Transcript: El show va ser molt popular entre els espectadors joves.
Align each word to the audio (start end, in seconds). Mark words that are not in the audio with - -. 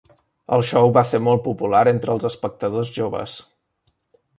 El 0.55 0.63
show 0.69 0.89
va 0.95 1.03
ser 1.11 1.21
molt 1.27 1.45
popular 1.49 1.85
entre 1.95 2.15
els 2.17 2.29
espectadors 2.33 2.95
joves. 3.01 3.41